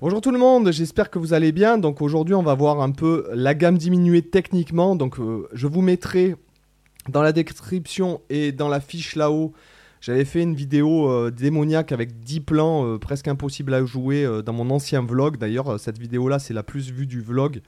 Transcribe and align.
Bonjour 0.00 0.20
tout 0.20 0.30
le 0.30 0.38
monde, 0.38 0.70
j'espère 0.70 1.10
que 1.10 1.18
vous 1.18 1.32
allez 1.32 1.50
bien. 1.50 1.76
Donc 1.76 2.02
aujourd'hui, 2.02 2.36
on 2.36 2.42
va 2.44 2.54
voir 2.54 2.80
un 2.80 2.92
peu 2.92 3.28
la 3.34 3.52
gamme 3.54 3.76
diminuée 3.76 4.22
techniquement. 4.22 4.94
Donc 4.94 5.18
euh, 5.18 5.48
je 5.52 5.66
vous 5.66 5.82
mettrai 5.82 6.36
dans 7.08 7.20
la 7.20 7.32
description 7.32 8.20
et 8.30 8.52
dans 8.52 8.68
la 8.68 8.78
fiche 8.78 9.16
là-haut. 9.16 9.54
J'avais 10.00 10.24
fait 10.24 10.40
une 10.40 10.54
vidéo 10.54 11.10
euh, 11.10 11.32
démoniaque 11.32 11.90
avec 11.90 12.20
10 12.20 12.40
plans 12.42 12.86
euh, 12.86 12.98
presque 12.98 13.26
impossible 13.26 13.74
à 13.74 13.84
jouer 13.84 14.24
dans 14.46 14.52
mon 14.52 14.70
ancien 14.70 15.02
vlog. 15.02 15.36
D'ailleurs, 15.36 15.80
cette 15.80 15.98
vidéo-là, 15.98 16.38
c'est 16.38 16.54
la 16.54 16.62
plus 16.62 16.92
vue 16.92 17.08
du 17.08 17.20
vlog. 17.20 17.60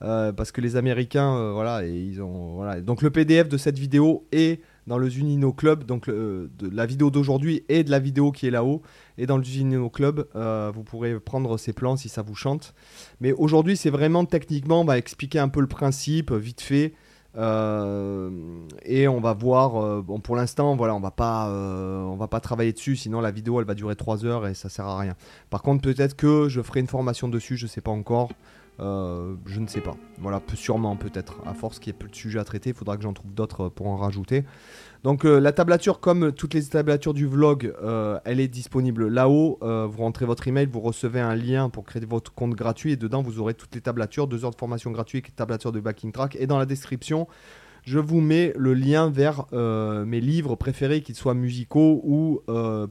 parce 0.00 0.50
que 0.50 0.60
les 0.60 0.74
Américains, 0.74 1.52
voilà, 1.52 1.86
et 1.86 1.94
ils 1.94 2.20
ont, 2.20 2.54
voilà. 2.56 2.80
Donc 2.80 3.00
le 3.00 3.10
PDF 3.10 3.48
de 3.48 3.58
cette 3.58 3.78
vidéo 3.78 4.26
est 4.32 4.60
dans 4.86 4.98
le 4.98 5.08
Zunino 5.08 5.52
Club, 5.52 5.84
donc 5.84 6.08
de 6.08 6.48
la 6.72 6.86
vidéo 6.86 7.10
d'aujourd'hui 7.10 7.64
et 7.68 7.84
de 7.84 7.90
la 7.90 7.98
vidéo 7.98 8.32
qui 8.32 8.46
est 8.46 8.50
là-haut. 8.50 8.82
Et 9.18 9.26
dans 9.26 9.38
le 9.38 9.44
Zunino 9.44 9.88
Club, 9.90 10.26
euh, 10.36 10.70
vous 10.74 10.84
pourrez 10.84 11.18
prendre 11.18 11.56
ces 11.56 11.72
plans 11.72 11.96
si 11.96 12.08
ça 12.08 12.22
vous 12.22 12.34
chante. 12.34 12.74
Mais 13.20 13.32
aujourd'hui, 13.32 13.76
c'est 13.76 13.90
vraiment 13.90 14.24
techniquement, 14.24 14.82
on 14.82 14.84
va 14.84 14.98
expliquer 14.98 15.38
un 15.38 15.48
peu 15.48 15.60
le 15.60 15.66
principe, 15.66 16.32
vite 16.32 16.60
fait. 16.60 16.94
Euh, 17.36 18.30
et 18.82 19.08
on 19.08 19.20
va 19.20 19.34
voir. 19.34 19.76
Euh, 19.76 20.02
bon, 20.02 20.20
pour 20.20 20.36
l'instant, 20.36 20.72
on 20.72 21.00
va 21.00 21.10
pas, 21.10 21.50
va 22.16 22.28
pas 22.28 22.40
travailler 22.40 22.72
dessus, 22.72 22.96
sinon 22.96 23.20
la 23.20 23.30
vidéo 23.30 23.60
elle 23.60 23.66
va 23.66 23.74
durer 23.74 23.96
3 23.96 24.24
heures 24.24 24.46
et 24.46 24.54
ça 24.54 24.68
sert 24.68 24.86
à 24.86 24.98
rien. 24.98 25.14
Par 25.50 25.62
contre, 25.62 25.82
peut-être 25.82 26.16
que 26.16 26.48
je 26.48 26.62
ferai 26.62 26.80
une 26.80 26.86
formation 26.86 27.28
dessus, 27.28 27.56
je 27.56 27.66
sais 27.66 27.80
pas 27.80 27.90
encore. 27.90 28.30
Euh, 28.78 29.34
je 29.46 29.60
ne 29.60 29.66
sais 29.66 29.80
pas. 29.80 29.96
Voilà, 30.18 30.42
sûrement 30.54 30.96
peut-être. 30.96 31.36
À 31.46 31.54
force 31.54 31.78
qu'il 31.78 31.92
y 31.92 31.96
ait 31.96 31.98
plus 31.98 32.10
de 32.10 32.14
sujets 32.14 32.38
à 32.38 32.44
traiter, 32.44 32.70
il 32.70 32.76
faudra 32.76 32.96
que 32.96 33.02
j'en 33.02 33.12
trouve 33.12 33.32
d'autres 33.32 33.68
pour 33.68 33.88
en 33.88 33.96
rajouter. 33.96 34.44
Donc 35.02 35.24
euh, 35.24 35.38
la 35.40 35.52
tablature, 35.52 36.00
comme 36.00 36.32
toutes 36.32 36.54
les 36.54 36.64
tablatures 36.64 37.14
du 37.14 37.26
vlog, 37.26 37.72
euh, 37.82 38.18
elle 38.24 38.40
est 38.40 38.48
disponible 38.48 39.08
là-haut. 39.08 39.58
vous 39.60 40.02
rentrez 40.02 40.26
votre 40.26 40.46
email, 40.48 40.66
vous 40.66 40.80
recevez 40.80 41.20
un 41.20 41.36
lien 41.36 41.68
pour 41.68 41.84
créer 41.84 42.04
votre 42.04 42.32
compte 42.34 42.54
gratuit 42.54 42.92
et 42.92 42.96
dedans 42.96 43.22
vous 43.22 43.40
aurez 43.40 43.54
toutes 43.54 43.74
les 43.74 43.80
tablatures, 43.80 44.26
deux 44.26 44.44
heures 44.44 44.50
de 44.50 44.56
formation 44.56 44.90
gratuite, 44.90 45.34
tablature 45.34 45.72
de 45.72 45.80
backing 45.80 46.12
track. 46.12 46.36
Et 46.36 46.46
dans 46.46 46.58
la 46.58 46.66
description, 46.66 47.28
je 47.82 48.00
vous 48.00 48.20
mets 48.20 48.52
le 48.56 48.74
lien 48.74 49.08
vers 49.08 49.46
mes 49.52 50.20
livres 50.20 50.56
préférés, 50.56 51.02
qu'ils 51.02 51.14
soient 51.14 51.34
musicaux 51.34 52.00
ou 52.04 52.40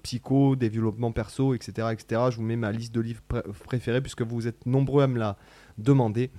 psycho, 0.04 0.56
développement 0.56 1.12
perso, 1.12 1.54
etc., 1.54 1.90
etc. 1.92 2.22
Je 2.32 2.38
vous 2.38 2.44
mets 2.44 2.56
ma 2.56 2.72
liste 2.72 2.96
de 2.96 3.02
livres 3.02 3.22
préférés 3.66 4.02
puisque 4.02 4.22
vous 4.22 4.48
êtes 4.48 4.66
nombreux 4.66 5.04
à 5.04 5.08
me 5.08 5.20
la 5.20 5.38
demander. 5.78 6.32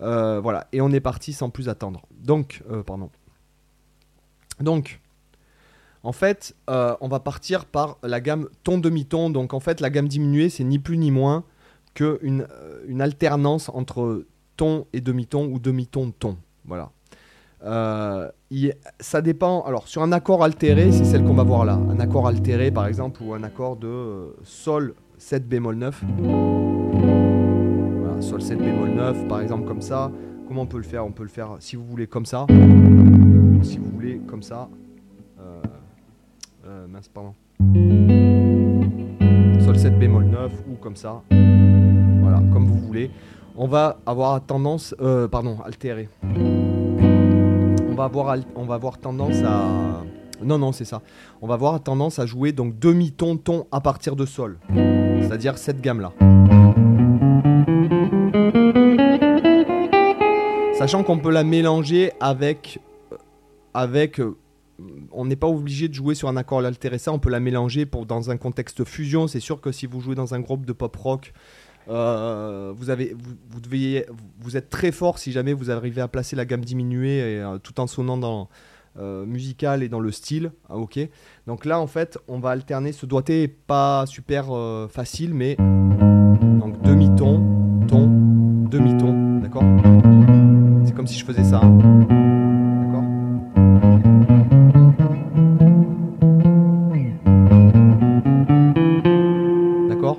Euh, 0.00 0.40
voilà, 0.40 0.66
et 0.72 0.80
on 0.80 0.90
est 0.90 1.00
parti 1.00 1.32
sans 1.32 1.50
plus 1.50 1.68
attendre. 1.68 2.02
Donc, 2.20 2.62
euh, 2.70 2.82
pardon. 2.82 3.10
Donc, 4.60 5.00
en 6.02 6.12
fait, 6.12 6.54
euh, 6.70 6.94
on 7.00 7.08
va 7.08 7.20
partir 7.20 7.64
par 7.64 7.98
la 8.02 8.20
gamme 8.20 8.48
ton 8.64 8.78
demi-ton. 8.78 9.30
Donc, 9.30 9.54
en 9.54 9.60
fait, 9.60 9.80
la 9.80 9.90
gamme 9.90 10.08
diminuée, 10.08 10.48
c'est 10.48 10.64
ni 10.64 10.78
plus 10.78 10.98
ni 10.98 11.10
moins 11.10 11.44
qu'une 11.94 12.46
une 12.86 13.00
alternance 13.00 13.70
entre 13.70 14.24
ton 14.56 14.86
et 14.92 15.00
demi-ton 15.00 15.46
ou 15.46 15.58
demi-ton 15.58 16.12
ton. 16.12 16.36
Voilà. 16.64 16.92
ça 19.00 19.20
dépend. 19.20 19.62
Alors, 19.62 19.88
sur 19.88 20.02
un 20.02 20.12
accord 20.12 20.44
altéré, 20.44 20.92
c'est 20.92 21.04
celle 21.04 21.24
qu'on 21.24 21.34
va 21.34 21.44
voir 21.44 21.64
là. 21.64 21.74
Un 21.74 21.98
accord 21.98 22.28
altéré, 22.28 22.70
par 22.70 22.86
exemple, 22.86 23.22
ou 23.22 23.34
un 23.34 23.42
accord 23.42 23.76
de 23.76 24.36
Sol 24.44 24.94
7 25.18 25.48
bémol 25.48 25.76
9 25.76 26.87
sol 28.28 28.42
7 28.42 28.58
bémol 28.58 28.90
9 28.90 29.26
par 29.26 29.40
exemple 29.40 29.66
comme 29.66 29.80
ça. 29.80 30.10
Comment 30.46 30.62
on 30.62 30.66
peut 30.66 30.76
le 30.76 30.82
faire? 30.82 31.06
On 31.06 31.12
peut 31.12 31.22
le 31.22 31.30
faire 31.30 31.56
si 31.60 31.76
vous 31.76 31.84
voulez 31.84 32.06
comme 32.06 32.26
ça. 32.26 32.46
Si 33.62 33.78
vous 33.78 33.90
voulez 33.90 34.20
comme 34.26 34.42
ça. 34.42 34.68
Euh, 35.40 35.62
euh, 36.66 36.86
mince, 36.88 37.08
pardon. 37.08 37.32
Sol 39.64 39.78
7 39.78 39.98
bémol 39.98 40.26
9 40.26 40.52
ou 40.70 40.74
comme 40.76 40.94
ça. 40.94 41.22
Voilà, 41.30 42.42
comme 42.52 42.66
vous 42.66 42.78
voulez. 42.78 43.10
On 43.56 43.66
va 43.66 43.98
avoir 44.04 44.42
tendance, 44.42 44.94
euh, 45.00 45.26
pardon, 45.26 45.56
altérer. 45.64 46.10
On 46.22 47.94
va 47.94 48.04
avoir, 48.04 48.36
on 48.54 48.64
va 48.64 48.74
avoir 48.74 48.98
tendance 48.98 49.42
à, 49.42 50.04
non 50.44 50.58
non 50.58 50.72
c'est 50.72 50.84
ça. 50.84 51.00
On 51.40 51.46
va 51.46 51.54
avoir 51.54 51.82
tendance 51.82 52.18
à 52.18 52.26
jouer 52.26 52.52
donc 52.52 52.78
demi 52.78 53.10
ton 53.10 53.38
à 53.72 53.80
partir 53.80 54.16
de 54.16 54.26
sol, 54.26 54.58
c'est-à-dire 54.70 55.56
cette 55.56 55.80
gamme 55.80 56.00
Sachant 60.78 61.02
qu'on 61.02 61.18
peut 61.18 61.32
la 61.32 61.42
mélanger 61.42 62.12
avec. 62.20 62.78
Euh, 63.12 63.16
avec 63.74 64.20
euh, 64.20 64.36
on 65.10 65.24
n'est 65.24 65.34
pas 65.34 65.48
obligé 65.48 65.88
de 65.88 65.94
jouer 65.94 66.14
sur 66.14 66.28
un 66.28 66.36
accord 66.36 66.60
altéré 66.60 66.98
ça, 66.98 67.12
on 67.12 67.18
peut 67.18 67.30
la 67.30 67.40
mélanger 67.40 67.84
dans 68.06 68.30
un 68.30 68.36
contexte 68.36 68.84
fusion. 68.84 69.26
C'est 69.26 69.40
sûr 69.40 69.60
que 69.60 69.72
si 69.72 69.86
vous 69.86 70.00
jouez 70.00 70.14
dans 70.14 70.34
un 70.34 70.40
groupe 70.40 70.64
de 70.64 70.72
pop 70.72 70.94
rock, 70.94 71.32
euh, 71.88 72.72
vous, 72.76 74.56
êtes 74.56 74.70
très 74.70 74.92
fort 74.92 75.18
si 75.18 75.32
jamais 75.32 75.52
vous 75.52 75.72
arrivez 75.72 76.00
à 76.00 76.06
placer 76.06 76.36
la 76.36 76.44
gamme 76.44 76.64
diminuée 76.64 77.44
tout 77.64 77.80
en 77.80 77.88
sonnant 77.88 78.16
dans 78.16 78.48
musical 79.26 79.82
et 79.82 79.88
dans 79.88 79.98
le 79.98 80.12
style. 80.12 80.52
Ah. 80.70 80.76
Donc 81.48 81.64
là, 81.64 81.80
en 81.80 81.88
fait, 81.88 82.18
on 82.28 82.38
va 82.38 82.50
alterner. 82.50 82.92
Ce 82.92 83.04
doigté 83.04 83.48
pas 83.48 84.06
super 84.06 84.46
facile, 84.88 85.34
mais 85.34 85.56
D'accord? 91.68 93.04
D'accord? 99.88 100.18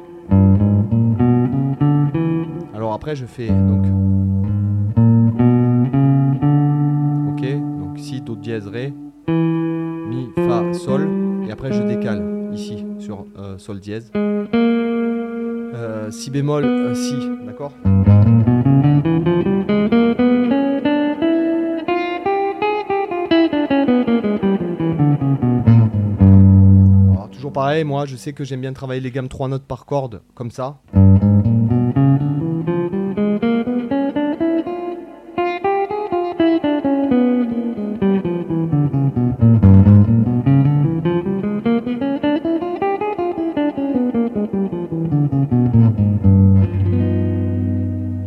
Alors 2.76 2.94
après, 2.94 3.16
je 3.16 3.26
fais 3.26 3.48
donc. 3.48 3.86
Ok, 7.30 7.42
donc 7.80 7.98
si, 7.98 8.22
do, 8.22 8.36
dièse, 8.36 8.68
ré, 8.68 8.94
mi, 9.28 10.30
fa, 10.36 10.72
sol, 10.74 11.08
et 11.48 11.52
après 11.52 11.72
je 11.74 11.82
décale 11.82 12.52
ici 12.54 12.86
sur 13.00 13.26
euh, 13.40 13.58
sol 13.58 13.80
dièse. 13.80 14.12
Euh, 14.16 16.12
si 16.12 16.30
bémol, 16.30 16.64
euh, 16.64 16.94
si, 16.94 17.16
d'accord? 17.46 17.74
Moi 27.84 28.06
je 28.06 28.16
sais 28.16 28.34
que 28.34 28.44
j'aime 28.44 28.62
bien 28.62 28.74
travailler 28.74 29.02
les 29.02 29.12
gammes 29.12 29.28
3 29.28 29.48
notes 29.50 29.66
par 29.66 29.86
corde, 29.86 30.22
comme 30.34 30.52
ça. 30.52 30.82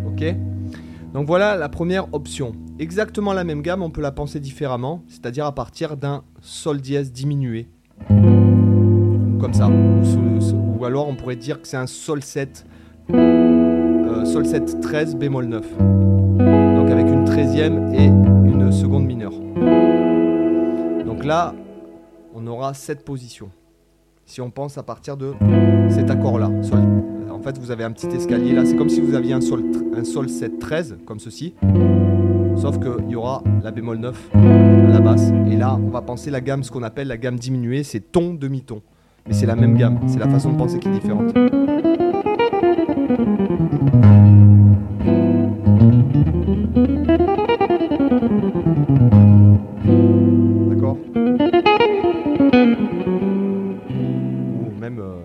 Ok 0.07 0.35
Donc 1.15 1.27
voilà 1.27 1.57
la 1.57 1.69
première 1.69 2.13
option. 2.15 2.53
Exactement 2.79 3.33
la 3.33 3.45
même 3.45 3.63
gamme, 3.63 3.83
on 3.83 3.91
peut 3.91 4.01
la 4.01 4.13
penser 4.13 4.41
différemment, 4.41 5.05
c'est-à-dire 5.07 5.47
à 5.47 5.55
partir 5.55 5.97
d'un 5.97 6.25
sol 6.41 6.81
dièse 6.81 7.13
diminué 7.13 7.69
ça. 9.53 9.69
Ou, 9.69 10.85
alors 10.85 11.09
on 11.09 11.15
pourrait 11.15 11.37
dire 11.37 11.61
que 11.61 11.69
c'est 11.69 11.77
un 11.77 11.87
Sol 11.87 12.23
7, 12.23 12.67
euh, 13.13 14.25
Sol 14.25 14.47
7 14.47 14.81
13 14.81 15.17
bémol 15.17 15.47
9. 15.47 15.79
Donc 15.79 16.91
avec 16.91 17.07
une 17.07 17.25
13e 17.25 17.95
et 17.95 18.07
une 18.07 18.71
seconde 18.73 19.05
mineure. 19.05 19.35
Donc 21.05 21.25
là, 21.25 21.55
on 22.35 22.47
aura 22.47 22.75
cette 22.75 23.05
position. 23.05 23.51
Si 24.25 24.41
on 24.41 24.51
pense 24.51 24.79
à 24.79 24.83
partir 24.83 25.17
de 25.17 25.35
cet 25.91 26.11
accord-là. 26.11 26.51
En 27.31 27.41
fait, 27.41 27.59
vous 27.59 27.71
avez 27.71 27.85
un 27.85 27.91
petit 27.91 28.07
escalier 28.07 28.53
là. 28.53 28.65
C'est 28.65 28.77
comme 28.77 28.89
si 28.89 29.01
vous 29.01 29.15
aviez 29.15 29.33
un 29.33 29.41
sol, 29.41 29.65
un 29.97 30.05
sol 30.05 30.29
7 30.29 30.59
13, 30.59 30.99
comme 31.05 31.19
ceci. 31.19 31.55
Sauf 32.57 32.79
qu'il 32.79 33.11
y 33.11 33.17
aura 33.17 33.43
la 33.63 33.71
bémol 33.71 33.99
9 33.99 34.31
à 34.35 34.93
la 34.93 35.01
basse. 35.01 35.31
Et 35.51 35.57
là, 35.57 35.77
on 35.77 35.91
va 35.91 36.03
penser 36.03 36.31
la 36.31 36.41
gamme, 36.41 36.63
ce 36.63 36.71
qu'on 36.71 36.83
appelle 36.83 37.09
la 37.09 37.17
gamme 37.17 37.37
diminuée, 37.37 37.83
c'est 37.83 38.13
ton 38.13 38.35
demi-ton. 38.35 38.83
Mais 39.27 39.35
c'est 39.35 39.47
la 39.47 39.57
même 39.57 39.77
gamme, 39.77 40.01
c'est 40.09 40.19
la 40.19 40.29
façon 40.29 40.53
de 40.53 40.59
penser 40.59 40.79
qui 40.79 40.89
est 40.89 40.93
différente. 40.93 41.33
D'accord 50.69 50.97
Ou 54.61 54.81
même... 54.81 54.99
Euh, 54.99 55.21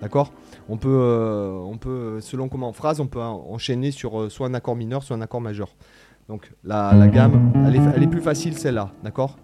D'accord 0.00 0.32
on 0.68 0.76
peut, 0.76 0.88
euh, 0.88 1.52
on 1.52 1.78
peut, 1.78 2.20
selon 2.20 2.48
comment 2.48 2.68
en 2.68 2.72
phrase, 2.72 3.00
on 3.00 3.06
peut 3.06 3.20
enchaîner 3.20 3.90
sur 3.90 4.20
euh, 4.20 4.28
soit 4.28 4.46
un 4.46 4.54
accord 4.54 4.76
mineur, 4.76 5.02
soit 5.02 5.16
un 5.16 5.20
accord 5.20 5.40
majeur. 5.40 5.68
Donc 6.28 6.50
la, 6.64 7.06
gamme, 7.06 7.52
elle 7.64 7.76
est, 7.76 7.80
elle 7.94 8.02
est, 8.02 8.08
plus 8.08 8.20
facile 8.20 8.58
celle-là, 8.58 8.90
d'accord? 9.04 9.36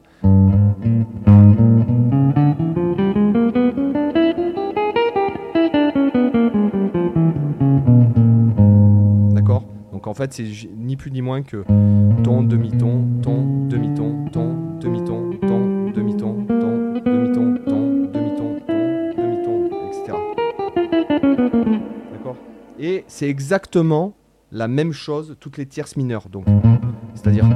D'accord? 9.33 9.63
Donc 9.93 10.09
en 10.09 10.15
fait 10.15 10.33
c'est 10.33 10.45
ni 10.77 10.97
plus 10.97 11.13
ni 11.13 11.23
moins 11.23 11.43
que 11.43 11.65
ton, 12.25 12.43
demi-ton, 12.43 13.05
ton, 13.23 13.69
demi-ton, 13.69 14.25
ton, 14.33 14.79
demi-ton, 14.81 15.31
ton, 15.41 15.91
demi-ton, 15.93 16.47
ton, 16.47 17.01
demi-ton, 17.01 17.59
ton, 17.61 18.09
demi-ton, 18.13 18.59
ton, 18.75 19.13
demi-ton, 19.17 19.87
etc. 19.87 20.19
D'accord? 22.13 22.37
Et 22.81 23.05
c'est 23.07 23.29
exactement 23.29 24.15
la 24.53 24.69
même 24.69 24.93
chose 24.93 25.35
toutes 25.41 25.57
les 25.57 25.67
tierces 25.67 25.97
mineures. 25.97 26.29
Donc, 26.29 26.45
c'est-à-dire. 27.15 27.49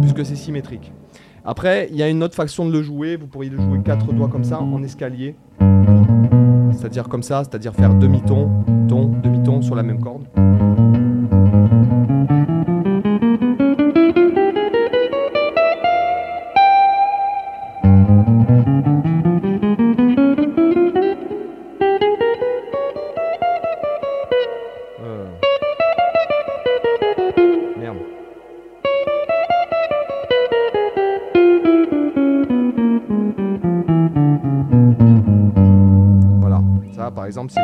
Puisque 0.00 0.24
c'est 0.24 0.36
symétrique. 0.36 0.92
Après, 1.44 1.88
il 1.90 1.96
y 1.96 2.02
a 2.02 2.08
une 2.08 2.22
autre 2.22 2.34
façon 2.34 2.66
de 2.66 2.72
le 2.72 2.82
jouer. 2.82 3.16
Vous 3.16 3.26
pourriez 3.26 3.50
le 3.50 3.60
jouer 3.60 3.80
quatre 3.84 4.12
doigts 4.12 4.28
comme 4.28 4.44
ça, 4.44 4.60
en 4.60 4.82
escalier. 4.84 5.34
C'est-à-dire 6.72 7.08
comme 7.08 7.24
ça, 7.24 7.42
c'est-à-dire 7.42 7.74
faire 7.74 7.94
demi-ton, 7.94 8.48
ton, 8.88 9.08
demi-ton 9.08 9.62
sur 9.62 9.74
la 9.74 9.82
même 9.82 10.00
corde. 10.00 10.26
Exemple 37.28 37.52
c'est 37.52 37.60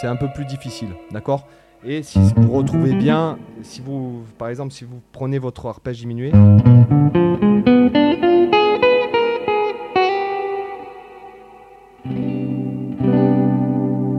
c'est 0.00 0.06
un 0.08 0.16
peu 0.16 0.28
plus 0.34 0.44
difficile, 0.44 0.90
d'accord? 1.10 1.46
Et 1.82 2.02
si 2.02 2.18
vous 2.36 2.52
retrouvez 2.52 2.94
bien, 2.94 3.38
si 3.62 3.80
vous 3.80 4.24
par 4.36 4.48
exemple 4.48 4.74
si 4.74 4.84
vous 4.84 5.00
prenez 5.12 5.38
votre 5.38 5.64
arpège 5.66 6.00
diminué, 6.00 6.32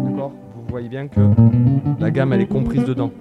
d'accord? 0.06 0.32
Vous 0.56 0.66
voyez 0.70 0.90
bien 0.90 1.08
que 1.08 1.20
la 2.00 2.10
gamme 2.10 2.34
elle 2.34 2.42
est 2.42 2.48
comprise 2.48 2.86
dedans. 2.86 3.12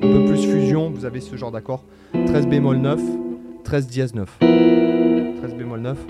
Peu 0.00 0.24
plus 0.26 0.44
fusion, 0.44 0.90
vous 0.90 1.04
avez 1.04 1.20
ce 1.20 1.36
genre 1.36 1.50
d'accord. 1.50 1.84
13 2.12 2.46
bémol 2.46 2.76
9, 2.78 3.00
13 3.64 3.86
dièse 3.86 4.14
9. 4.14 4.79
13 5.50 5.56
bémol 5.58 5.80
9, 5.80 6.06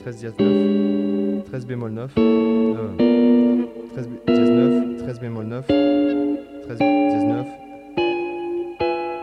13 0.00 0.16
dièse 0.16 0.34
9, 0.38 1.44
13 1.44 1.66
bémol 1.66 1.90
9, 1.92 2.12
euh, 2.18 3.64
13 3.92 4.08
bé- 4.08 4.34
dièse 4.34 4.50
9, 4.50 4.96
13 4.98 5.20
bémol 5.20 5.44
9, 5.46 5.66
13 5.66 6.78
dièse 6.78 7.24
9, 7.24 7.46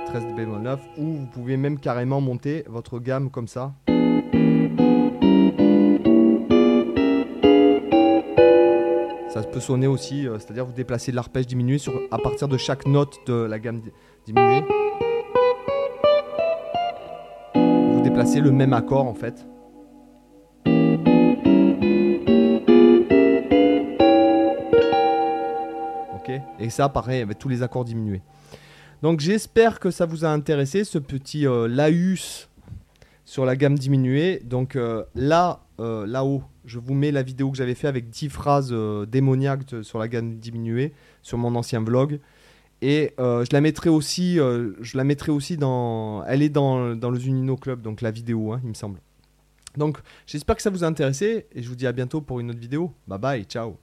13 0.08 0.24
bémol 0.36 0.62
9, 0.62 0.80
ou 0.98 1.04
vous 1.14 1.26
pouvez 1.34 1.58
même 1.58 1.80
carrément 1.80 2.22
monter 2.22 2.64
votre 2.68 3.00
gamme 3.00 3.30
comme 3.32 3.48
ça. 3.48 3.74
Ça 9.30 9.42
peut 9.42 9.60
sonner 9.60 9.88
aussi, 9.88 10.28
euh, 10.28 10.38
c'est-à-dire 10.38 10.66
vous 10.66 10.74
déplacez 10.74 11.12
l'arpège 11.12 11.48
diminué 11.48 11.80
sur, 11.80 11.94
à 12.12 12.20
partir 12.20 12.48
de 12.48 12.58
chaque 12.58 12.86
note 12.86 13.18
de 13.26 13.34
la 13.34 13.58
gamme 13.58 13.80
di- 13.82 13.92
diminuée. 14.28 14.62
Déplacez 18.14 18.42
le 18.42 18.52
même 18.52 18.74
accord 18.74 19.08
en 19.08 19.16
fait. 19.16 19.44
Ok 26.14 26.32
Et 26.60 26.70
ça, 26.70 26.90
pareil, 26.90 27.24
avec 27.24 27.40
tous 27.40 27.50
les 27.50 27.64
accords 27.64 27.84
diminués. 27.84 28.22
Donc 29.02 29.20
j'espère 29.20 29.80
que 29.80 29.90
ça 29.90 30.06
vous 30.06 30.26
a 30.26 30.28
intéressé, 30.28 30.84
ce 30.84 31.00
petit 31.00 31.48
euh, 31.48 31.68
laus 31.68 32.50
sur 33.26 33.46
la 33.46 33.56
gamme 33.56 33.80
diminuée. 33.80 34.44
Donc 34.46 34.76
euh, 34.76 35.04
là, 35.16 35.62
euh, 35.80 36.06
là-haut, 36.06 36.44
je 36.66 36.78
vous 36.78 36.94
mets 36.94 37.10
la 37.10 37.24
vidéo 37.24 37.50
que 37.50 37.58
j'avais 37.58 37.74
fait 37.74 37.88
avec 37.88 38.12
10 38.12 38.30
phrases 38.30 38.76
démoniaques 39.08 39.64
sur 39.82 39.98
la 39.98 40.08
gamme 40.08 40.38
diminuée 40.38 40.94
sur 41.24 41.40
mon 41.40 41.56
ancien 41.56 41.82
vlog. 41.82 42.20
Et 42.84 43.14
euh, 43.18 43.46
je 43.46 43.50
la 43.54 43.62
mettrai 43.62 43.90
aussi, 43.90 44.42
euh, 44.42 44.74
je 44.82 44.98
la 44.98 45.06
mettrai 45.06 45.32
aussi 45.32 45.56
dans, 45.56 46.22
elle 46.26 46.42
est 46.42 46.50
dans, 46.50 46.98
dans 46.98 47.12
le 47.12 47.18
Zunino 47.18 47.56
Club, 47.56 47.82
donc 47.82 48.02
la 48.02 48.12
vidéo, 48.12 48.52
hein, 48.52 48.60
il 48.62 48.68
me 48.68 48.74
semble. 48.74 49.00
Donc 49.78 50.00
j'espère 50.28 50.58
que 50.58 50.62
ça 50.62 50.70
vous 50.70 50.84
a 50.84 50.88
intéressé 50.88 51.48
et 51.54 51.64
je 51.64 51.70
vous 51.70 51.76
dis 51.76 51.88
à 51.88 51.94
bientôt 51.94 52.20
pour 52.20 52.42
une 52.42 52.50
autre 52.50 52.60
vidéo. 52.60 52.92
Bye 53.08 53.20
bye, 53.20 53.44
ciao. 53.46 53.78